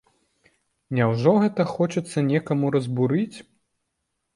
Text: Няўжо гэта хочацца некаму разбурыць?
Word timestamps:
Няўжо 1.01 1.35
гэта 1.45 1.61
хочацца 1.75 2.27
некаму 2.33 2.65
разбурыць? 2.79 3.37